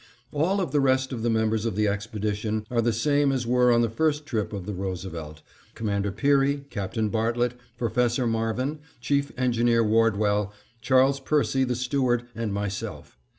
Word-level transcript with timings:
All 0.31 0.59
of 0.59 0.71
the 0.71 0.79
rest 0.79 1.13
of 1.13 1.21
the 1.21 1.29
members 1.29 1.63
of 1.63 1.75
the 1.75 1.87
expedition 1.87 2.65
are 2.71 2.81
the 2.81 2.91
same 2.91 3.31
as 3.31 3.45
were 3.45 3.71
on 3.71 3.81
the 3.83 3.87
first 3.91 4.25
trip 4.25 4.51
of 4.51 4.65
the 4.65 4.73
Roosevelt: 4.73 5.43
Commander 5.75 6.11
Peary, 6.11 6.65
Captain 6.71 7.09
Bartlett, 7.09 7.53
Professor 7.77 8.25
Marvin, 8.25 8.79
Chief 8.99 9.31
Engineer 9.37 9.83
Wardwell, 9.83 10.53
Charley 10.81 11.19
Percy 11.23 11.63
the 11.65 11.75
steward, 11.75 12.23
and 12.33 12.51
myself. 12.51 13.15